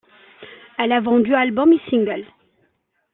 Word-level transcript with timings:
Elle 0.79 0.93
a 0.93 0.99
vendu 0.99 1.35
albums 1.35 1.73
et 1.73 1.89
singles. 1.91 2.25